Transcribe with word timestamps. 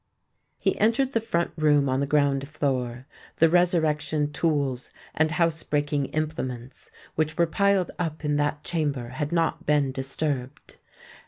He 0.57 0.75
entered 0.79 1.11
the 1.11 1.21
front 1.21 1.51
room 1.55 1.87
on 1.87 1.99
the 1.99 2.07
ground 2.07 2.49
floor: 2.49 3.05
the 3.35 3.51
resurrection 3.51 4.31
tools 4.33 4.89
and 5.13 5.29
house 5.29 5.61
breaking 5.61 6.05
implements, 6.07 6.89
which 7.13 7.37
were 7.37 7.45
piled 7.45 7.91
up 7.99 8.25
in 8.25 8.35
that 8.37 8.63
chamber, 8.63 9.09
had 9.09 9.31
not 9.31 9.67
been 9.67 9.91
disturbed. 9.91 10.77